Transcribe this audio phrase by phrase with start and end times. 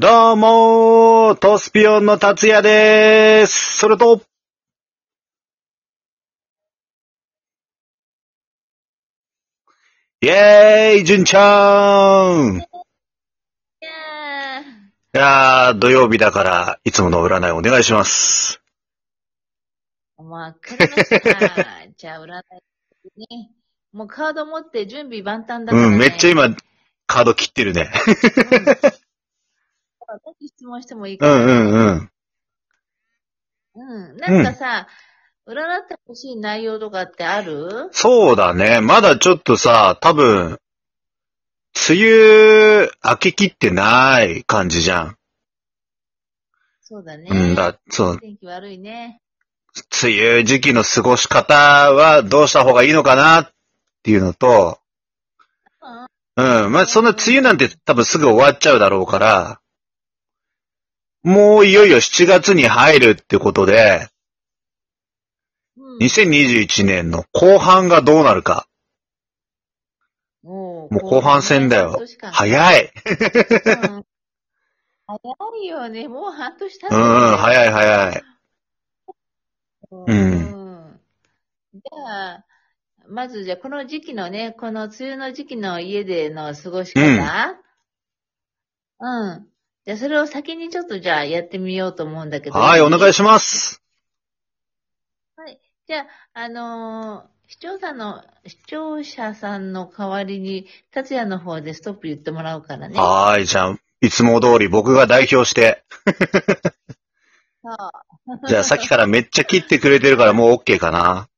[0.00, 3.76] どうもー、トスピオンの達也でーす。
[3.76, 4.22] それと、
[10.22, 14.62] イェーイ、純ちゃんいいや
[15.12, 18.62] やー、土曜日だから、いつもの占いお願いします。
[20.18, 21.66] ー、まあ、来るのさ、
[21.98, 23.50] じゃあ占いね。
[23.92, 25.92] もうカード持って準備万端だから、ね。
[25.92, 26.56] うん、めっちゃ今、
[27.06, 27.90] カード切ってるね。
[30.12, 30.20] うん。
[30.24, 31.36] 何質問してもいいから。
[31.36, 32.10] うんうんうん。
[33.74, 34.16] うん。
[34.16, 34.88] なんかさ、
[35.46, 37.88] 占ってほしい内容とかってある？
[37.92, 38.80] そうだね。
[38.80, 40.58] まだちょっとさ、多分、
[41.88, 45.16] 梅雨明けきってない感じじゃん。
[46.82, 47.28] そうだね。
[47.30, 49.20] うんだ、そう、天気悪いね。
[50.02, 53.50] 梅雨時期の過ごし方はどうした方がいいのかなっ
[54.02, 54.80] ていうのと、
[56.36, 56.64] うん。
[56.64, 56.72] うん。
[56.72, 59.60] まあ、そんな梅雨なんて多分すぐ終わっちゃうだろうから、
[61.22, 64.08] もういよいよ7月に入るってことで、
[65.76, 65.98] うん。
[65.98, 68.66] 2021年の後半がどうなるか。
[70.42, 72.00] ももう後半戦だよ。
[72.32, 72.84] 早い。
[72.84, 74.04] うん
[75.06, 75.18] 早
[75.64, 76.06] いよね。
[76.06, 78.22] もう半年経つうんうん、早い早い。
[80.06, 81.00] うん
[81.74, 82.44] じゃあ、
[83.08, 87.56] まずじゃあこの時期のね、この梅雨の時期の家での過ごし方？
[89.00, 89.46] うん。
[89.84, 92.58] じゃあそれを先にちょっとじゃあやってみようと思うんだけど。
[92.58, 93.82] はい、お願いします。
[95.86, 102.96] じゃあ、あのー視聴者の、視聴者さんの代わりに、達也の方でストップ言ってもらうからね。
[102.96, 105.82] はーい、じゃあ、いつも通り僕が代表して。
[106.04, 108.46] そう。
[108.46, 111.28] じゃあ、さっきからめっちゃ切ってくれてるからもう OK かな。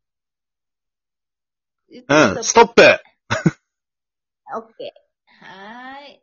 [1.91, 1.97] う
[2.41, 5.47] ん、ストップオッケー。
[5.47, 6.22] はーい。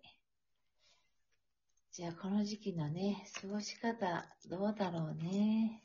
[1.99, 5.83] じゃあ、この時期のね、過ごし方、どうだろうね。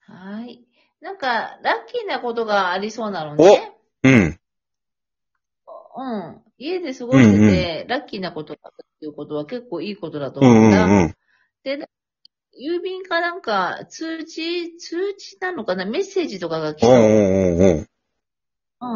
[0.00, 0.68] はーい。
[1.00, 3.72] なんか、ラッキーなことがありそうなのね。
[4.02, 4.12] うん。
[4.12, 4.38] うん。
[6.58, 10.86] 家で過ごしてて、ラッキーなことがあったっていうことは結構いいことだとうんう思うんだ。
[10.86, 11.14] んうん。
[11.62, 11.88] で、
[12.52, 15.86] 郵便かなんか、通知、通知なのかな？
[15.86, 16.88] メッセージとかが来た。
[16.88, 17.00] う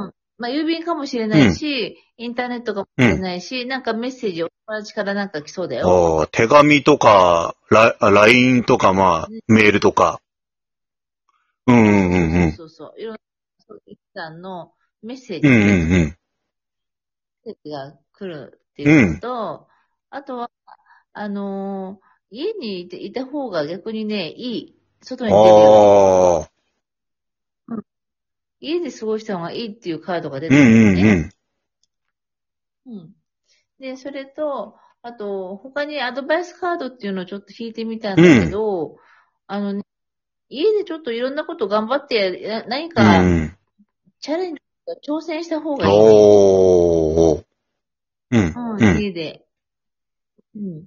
[0.08, 0.12] ん。
[0.40, 6.18] まあ、郵便かもしれないし、インターネットかもしれないし、なんかメッセージお友達からなんか来そうだよ。
[6.20, 10.20] ああ、手紙とか、ラ LINE とか、まあ、メールとか。
[11.66, 12.52] うんうんうんうん。
[12.52, 12.94] そうそう。
[12.98, 13.18] いろんな、
[13.66, 16.16] そう一旦のメッセージ、うんうメッんうん。
[17.44, 19.68] セージが来るっていうのと、
[20.08, 20.50] あとは、
[21.12, 24.76] あのー家にいていた方が逆にね、いい。
[25.02, 25.74] 外に出るより。
[25.74, 26.49] ああ、
[28.60, 31.30] 家で過ごした方がいいっていうカードが出うんてくるね。
[32.86, 33.00] うんうん。
[33.00, 33.12] うん。
[33.78, 38.96] で、それと、あと、他にアドバイスカードっていうのをちょっと引いてみたんだけど、
[39.46, 39.82] あのね、
[40.50, 43.56] 家でちょっといろんなこと頑張って、や何うかん。
[44.20, 44.60] チャレンジ、
[45.08, 47.44] 挑戦した方がいい、おー。
[48.32, 48.76] うんう。
[48.78, 49.00] うんん。
[49.00, 49.46] 家で。
[50.54, 50.84] うん。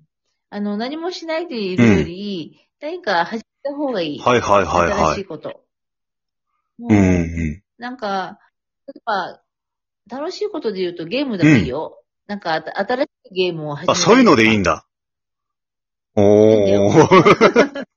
[0.49, 4.19] あの、何もしないでいるより、何か始めた方がいい。
[4.19, 5.15] はいはいはい新はい。
[5.15, 5.63] しいこと。
[6.79, 7.62] うんうん。
[7.83, 8.39] なんか、
[8.87, 9.41] 例えば、
[10.09, 12.01] 楽しいことで言うとゲームでもいいよ。
[12.27, 14.85] なんかあた、新しいゲームを始めあ、そういうのでいいんだ。
[16.15, 16.21] だ。
[16.23, 17.83] おー。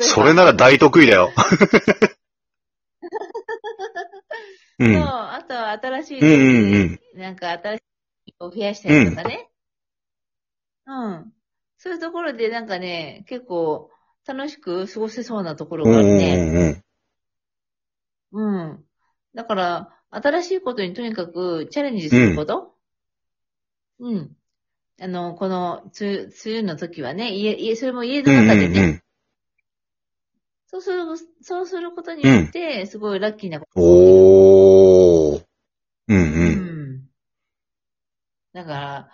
[0.00, 1.30] それなら大得意だよ。
[4.80, 4.96] う そう、ん。
[4.98, 7.20] あとは新しい、うんうんうん。
[7.20, 7.82] なんか新し
[8.26, 9.48] いを増やしたりとかね。
[10.86, 11.32] うん。
[11.78, 13.90] そういうところでなんかね、結構
[14.26, 16.34] 楽しく過ごせそうなところがあるうんうんね。
[16.36, 16.83] うん。
[18.34, 18.84] うん。
[19.34, 22.74] だから、新しいことにとにかくチャレンジすること？
[24.00, 24.36] うん。
[25.00, 29.02] あの、この、つ、梅雨の時はね、家、家、それも家のうん中でね、うんうん。
[30.66, 31.04] そうする、
[31.42, 35.44] そうすることによって、すごいラッキーなことおー。
[36.08, 36.20] うんう。
[36.20, 37.08] うんん。
[38.52, 39.08] だから、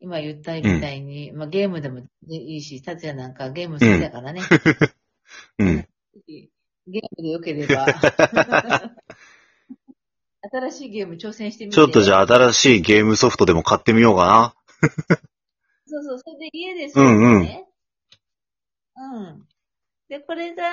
[0.00, 4.42] 今言ったみたいに、まあゲームでもいいし、達也なんかゲーム好きだからね。
[5.58, 5.88] うん。
[6.86, 7.86] ゲームで良ければ。
[10.52, 11.74] 新しいゲーム挑戦してみて。
[11.74, 12.18] ちょっとじあ。
[12.18, 14.54] ゃあ新しいゲームソフトでも買ってみようかな。
[15.86, 17.66] そうそう、それで家でそうね。
[18.96, 19.48] うん、
[20.08, 20.64] で、これが、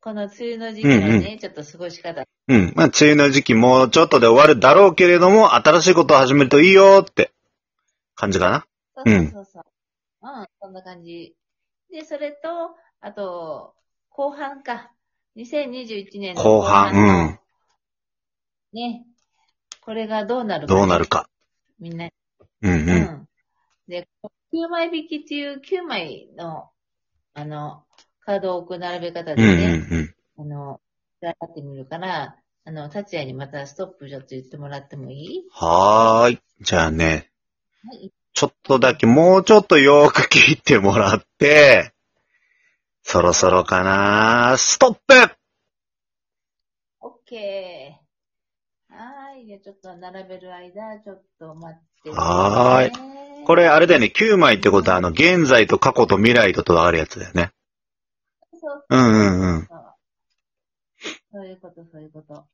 [0.00, 2.24] この梅雨の時期のね、うんちょっと過ごし方。
[2.48, 2.72] うん。
[2.76, 7.32] まあ、梅雨の時期もうちょっとで終わるだろうけれども、新しいことを始めるといいよって
[8.14, 8.66] 感じかな。
[8.96, 9.64] そうそうそうそう。
[10.22, 11.34] うん、そんな感じ。
[11.90, 13.74] で、それと、あと、
[14.10, 14.93] 後半か。
[15.36, 17.38] 2021年の後半の
[18.72, 19.04] ね。
[19.80, 21.28] これがどうなるか、どうなるか。
[21.78, 22.12] みんなに
[22.62, 22.72] うん。
[22.72, 23.02] うん。
[23.02, 23.28] ん。
[23.88, 24.08] で、
[24.52, 26.70] 9枚引きっていう9枚の、
[27.34, 27.84] あの、
[28.20, 29.40] カードを置く並べ方うん。
[29.40, 29.56] うん。
[29.56, 30.14] でね、うん。
[30.38, 30.80] あの、
[31.20, 35.44] やってみるから、あの、達也にまたストップちょっと言ってもらってもいい？
[35.50, 36.40] はーい。
[36.60, 37.30] じゃあね、
[37.86, 38.10] はい。
[38.32, 41.93] ちょっとだけ、もうちょっとよーく聞いてもらって、
[43.04, 45.14] そろそろかなストップ
[47.00, 48.94] オッケー。
[48.94, 49.46] はーい。
[49.46, 57.50] じゃあちょっと並べる間、ちょっと待って、はーいこれあれだよね、9枚ってことは、あの、現在と過去と未来ととあるやつだよね。
[58.58, 59.66] そううんうんうん。
[59.66, 59.84] そう
[61.30, 62.46] そういうこと、そういうこと。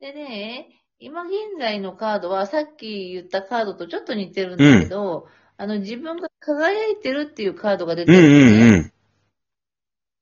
[0.00, 0.68] でね、
[0.98, 8.68] 今現在のカードはさっき言ったカードとちょっと似てるんだけど、あの自分が輝いてるっていうカードが出てうんるんですね。
[8.68, 8.92] うんうん。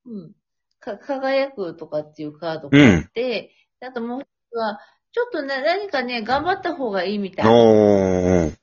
[0.07, 0.33] うん。
[0.81, 4.81] か輝くとかっていうカードがあって、あともう一つは、
[5.13, 7.47] ちょっとね、何かね、頑張った方がいいみたい。
[7.47, 8.57] おー。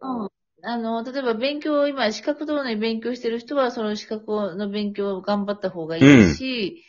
[0.00, 0.28] うん。
[0.62, 6.84] あの、例えば勉強、今、資格等の勉強してる人は、その資格の勉強を頑張った方がいいし、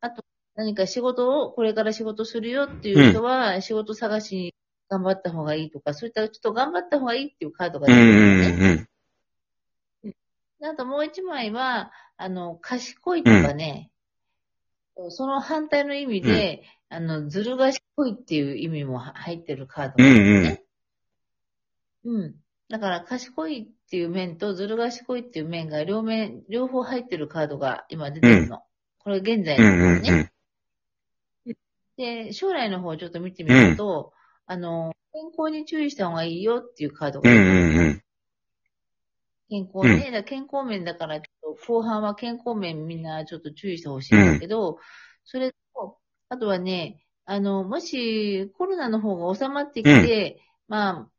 [0.00, 0.24] あと、
[0.54, 4.54] 何か仕事を、これから仕事するよっていう人は、仕事探しに
[4.88, 8.56] 頑張った方がいいとか、そういった、ちょっと頑張った方がいいっていうカードが出てるんですね。
[8.56, 8.88] んうん。
[10.60, 13.90] であともう一枚は、あの、賢いとかね、
[15.08, 20.64] その反対の意味で、あの、ずる賢いっていう意味もは入ってるカードなんですね。
[22.04, 22.34] うん、
[22.68, 28.62] だから、賢いっていう面とずる賢いっていう面が両面、両方入ってるカードが今出てるの。
[28.98, 30.32] これ現在うんのうんね、
[31.46, 31.56] うん。
[31.96, 34.12] で、将来の方をちょっと見てみると、
[34.46, 38.02] あの、健康に注意した方がいいよっていうカードがうん出てるうんうん。
[39.50, 40.10] 健康ね。
[40.10, 41.20] だから健康面だから、
[41.66, 44.78] 後半は健康面みんなちょっと注意してほしいんだけど、
[45.24, 45.98] それと、
[46.28, 51.10] あとはね、あの、もしコロナの方が収まってきて、まあ、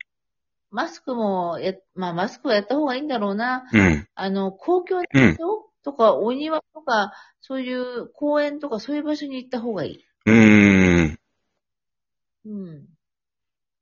[0.72, 3.66] マスクもや、まあマスクはやった方がいいんだろうな。
[3.74, 4.08] うん。
[4.16, 7.12] あの、公共のうん場所とか、お庭とか、
[7.42, 10.06] そういう公園とかそういう場所に行った方がいい。
[10.26, 11.20] うん。
[12.46, 12.88] うん。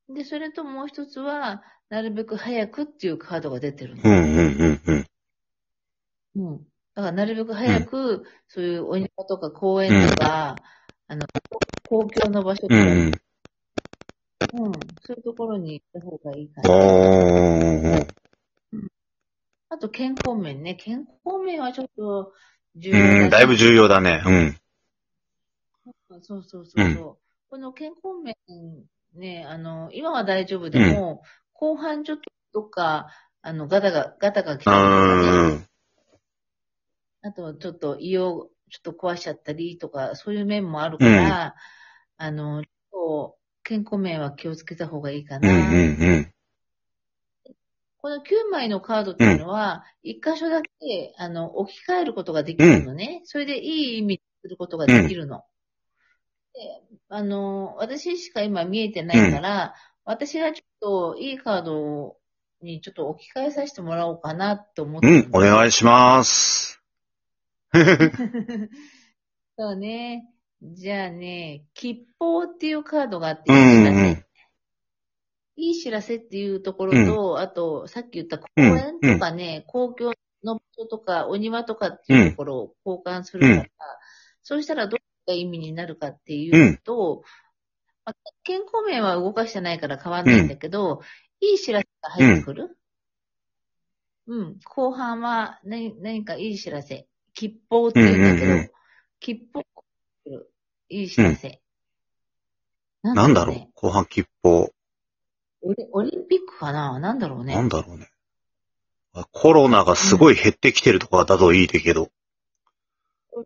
[0.10, 4.04] で、それともう一つは、なるべく早くっていうカードが出てるの。
[4.04, 5.06] うんうんうん
[6.36, 6.48] うん。
[6.52, 6.58] うん。
[6.96, 10.62] だから、なるべく早く、そういうお庭とか公園とか、
[11.08, 11.28] あの、
[11.86, 13.22] 公共の場所とか、うん
[14.52, 14.98] うん、うん。
[15.02, 16.68] そういうところに行った方がいいかな。
[19.72, 20.74] あと、健康面ね。
[20.74, 22.34] 健康面はちょっと
[22.76, 24.24] 重要だなうん、だいぶ重要だね。
[24.26, 24.60] うん。
[26.10, 27.18] そうそうそうそう。
[27.50, 28.36] この健康面、
[29.14, 31.24] ね、あの、今は大丈夫でも、
[31.54, 33.08] 後半ちょっとどっか、
[33.42, 35.70] あの、ガタが、ガタが来うたりとか。
[37.22, 41.56] あと、ちょっと胃をちょっと壊しちゃったりとか、そういう面もあるから、
[42.18, 45.50] あの、ちょっと健康面は気をつけた方がいいかな。
[45.50, 46.34] うんうんうん。
[48.02, 50.70] この9枚のカードっていうのは、一箇所だけ、
[51.18, 53.22] あの、置き換えることができるのね。
[53.26, 55.44] それでいい意味することができるの。
[56.54, 59.74] で、あの、私しか今見えてないから、
[60.06, 62.18] 私がちょっといいカード
[62.62, 66.84] にちょっと置き換えさせてもらおうかなって思ってるうん、お願いします。
[69.58, 70.30] そうね。
[70.62, 73.92] じゃあね、吉報っていうカードがあって、ういい知らせ。
[73.92, 74.26] んうん。
[75.56, 80.14] いい知らせっていうところと、あと、さっき言った公園とかね、公共
[80.44, 83.68] の場所とか、お庭とかっていうところを交換するから、うん
[84.42, 84.98] そうしたらど
[85.30, 87.24] った意味になるかっていうと、
[88.06, 91.02] まあ健康面は動かしてないから変わんないんだけど、
[91.40, 92.78] いい知らせが入ってくる。
[94.28, 97.08] うん、後半は何何かいい知らせ。
[97.34, 98.72] 吉報っていうんだけど、うんうんうん
[99.22, 99.66] 吉報が
[100.24, 100.50] 来る
[100.88, 101.62] いい知らせ。
[103.04, 103.68] ななんだろう？
[103.76, 104.72] 後半吉報。
[105.62, 106.98] オリオリンピックかな？
[107.00, 107.54] なんだろうね。
[107.54, 108.10] なんだろうね。
[109.34, 112.10] コロナがすごい減ってきてるとかだといいけど。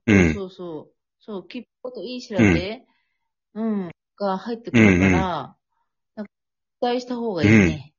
[0.06, 0.50] うんそうそう。
[0.52, 0.92] そう、
[1.44, 2.86] 切符といい知らせ、
[3.56, 5.56] うん、が入ってくるから、
[6.16, 6.32] なんか
[6.80, 7.94] 期待した方がいいね。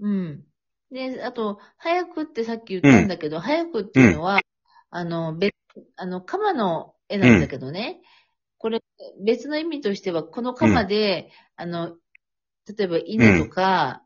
[0.00, 0.44] うん。
[0.90, 4.40] で、あと、早くってさっき言ったんだけど、早くっていうのは、
[4.90, 5.54] あの、別、
[5.96, 8.00] あの、鎌の絵なんだけどね、
[8.58, 8.80] これ、
[9.24, 11.96] 別の意味としては、この鎌で、あの、
[12.76, 14.02] 例えば稲とか、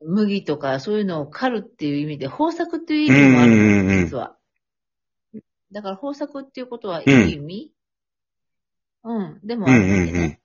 [0.00, 4.36] 麦とか、そういうのを狩るっていう意味で、豊作っていう意味もあるうんうんうんの、実は。
[5.74, 7.72] だから豊作っていうことはいい意味？
[9.02, 10.40] うん、でもうんうあるわけんうんね。。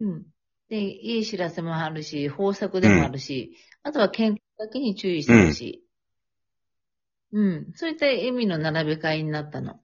[0.00, 0.26] うん。
[0.70, 5.84] で、いい知らせもあるし、豊作でもあるし、あとは健康だけに注意してほしい。
[7.32, 7.72] うん。
[7.74, 9.78] そういった意味の並べ替えになったの。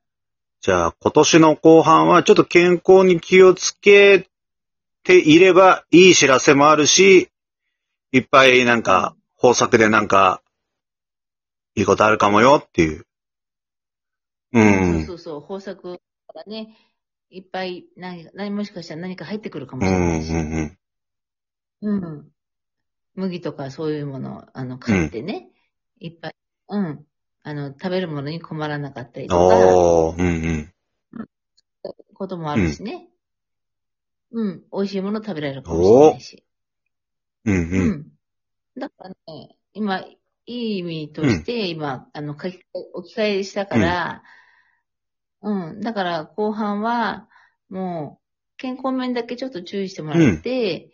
[0.62, 4.28] じゃあ、今年の後半はちょっと健康に気をつけ
[5.04, 7.28] ていればいい知らせもあるし、
[8.12, 10.42] いっぱいなんか、豊作でなんか、
[11.76, 13.06] いいことあるかもよっていう。
[14.52, 14.58] う。
[14.58, 16.00] そうんそうそう、豊作か
[16.34, 16.76] らね、
[17.30, 20.76] いっぱい何、何もしかしたら何か入ってくるかもうん、うしれないし。
[21.86, 21.98] ん、うん。
[22.02, 22.30] うん。
[23.14, 25.50] 麦とかそういうものを、あの、買ってね、
[26.00, 26.36] いっぱい、
[26.68, 27.04] うん。
[27.42, 30.74] あの、食べるものに困らなかったりとか、うん、うん。
[32.14, 33.08] こともあるしね。
[34.32, 34.62] うん。
[34.72, 36.44] 美味しいもの食べられるかもしれないし。
[37.44, 37.90] うん、ううん。
[37.90, 38.06] ん。
[38.78, 40.04] だからね、今、
[40.48, 44.22] いい意味として、今、あの、書き置き換えしたから、
[45.42, 45.80] うん。
[45.80, 47.28] だから、後半は、
[47.68, 50.90] もう、健康面だけちょっと注意してもらって、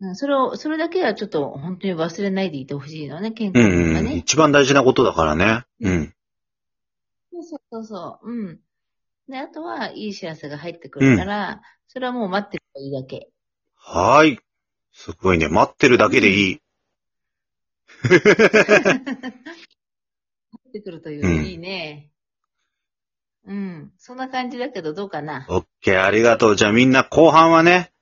[0.00, 4.10] うん、それを、それだけはちょっと本当に忘れないでいてほしいのね、健う康面がん、うん。
[4.12, 4.16] ね。
[4.16, 5.64] 一番大事なことだからね。
[5.82, 6.14] うん。
[7.30, 8.32] そうそうそうそう。
[8.32, 8.60] うん。
[9.28, 13.28] で、あとは、いい知らせが入ってくるから、それはもう待ってればいいだけ。
[13.74, 14.38] はーい。
[14.92, 15.48] すごいね。
[15.48, 16.58] 待ってるだけでいい。
[18.08, 18.18] 入
[20.68, 22.10] ってくるという、うんいいね。
[23.46, 23.92] うん。
[23.98, 25.46] そんな感じだけど、どうかな？
[25.48, 26.56] オッケー、ありがとう。
[26.56, 27.92] じゃあみんな後半はね、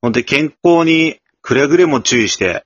[0.00, 2.64] ほんとに健康にくれぐれも注意して。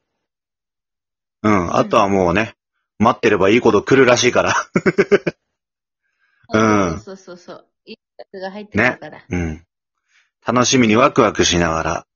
[1.43, 1.75] うん。
[1.75, 2.55] あとはもうね、
[2.99, 4.55] 待ってればいいこと来るらしいから。
[6.51, 6.59] う
[6.97, 7.69] んそうそうそう。
[7.85, 9.25] いい知らせが入ってくるから。
[9.29, 9.67] うん。
[10.47, 12.08] 楽しみにワクワクしながら。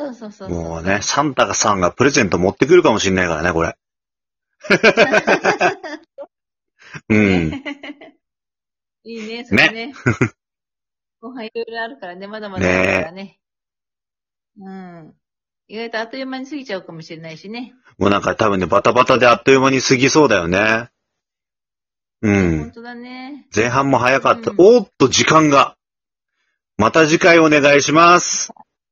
[0.00, 0.62] そうそうそうそう。
[0.62, 3.76] もうね、サンタさんがプレゼント持ってくるかもしんないからね、これ。
[7.08, 7.52] うん。
[9.04, 9.92] いいね、それね。
[11.20, 13.38] 後半いろいろあるからね、まだまだあるからね。
[14.58, 15.14] うん。
[15.68, 17.74] 意外とあっという間に過ぎちゃうかもしれないしね。
[17.98, 20.88] もうなんか多分ね、バタバタであっという間に過ぎそうだよね。
[22.22, 22.72] う本ん。
[22.72, 23.46] 当だね。
[23.54, 24.50] 前半も早かった。
[24.50, 25.76] うんおーっと、時間が。
[26.76, 28.52] また次回お願いします。